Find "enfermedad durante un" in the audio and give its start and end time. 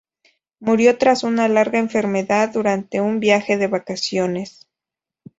1.77-3.19